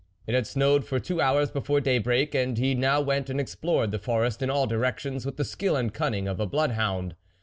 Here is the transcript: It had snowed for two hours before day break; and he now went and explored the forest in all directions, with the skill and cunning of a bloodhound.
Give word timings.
It 0.25 0.33
had 0.33 0.47
snowed 0.47 0.83
for 0.83 0.99
two 0.99 1.21
hours 1.21 1.51
before 1.51 1.79
day 1.79 1.99
break; 1.99 2.33
and 2.33 2.57
he 2.57 2.73
now 2.73 3.01
went 3.01 3.29
and 3.29 3.39
explored 3.39 3.91
the 3.91 3.99
forest 3.99 4.41
in 4.41 4.49
all 4.49 4.65
directions, 4.65 5.27
with 5.27 5.37
the 5.37 5.45
skill 5.45 5.75
and 5.75 5.93
cunning 5.93 6.27
of 6.27 6.39
a 6.39 6.47
bloodhound. 6.47 7.15